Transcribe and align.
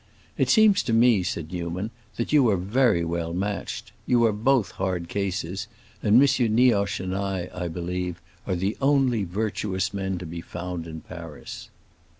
It 0.35 0.49
seems 0.49 0.81
to 0.81 0.93
me," 0.93 1.21
said 1.21 1.51
Newman, 1.51 1.91
"that 2.15 2.33
you 2.33 2.49
are 2.49 2.57
very 2.57 3.05
well 3.05 3.33
matched. 3.35 3.91
You 4.07 4.25
are 4.25 4.31
both 4.33 4.71
hard 4.71 5.07
cases, 5.07 5.67
and 6.01 6.19
M. 6.19 6.55
Nioche 6.55 6.99
and 6.99 7.15
I, 7.15 7.51
I 7.53 7.67
believe, 7.67 8.19
are 8.47 8.55
the 8.55 8.75
only 8.81 9.25
virtuous 9.25 9.93
men 9.93 10.17
to 10.17 10.25
be 10.25 10.41
found 10.41 10.87
in 10.87 11.01
Paris." 11.01 11.69